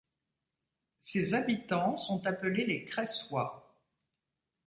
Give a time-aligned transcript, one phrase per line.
[1.01, 3.77] Ses habitants sont appelés les Creyssois.